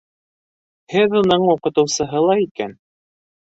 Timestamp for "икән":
2.47-2.75